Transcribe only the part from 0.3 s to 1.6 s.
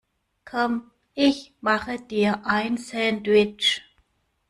Komm, ich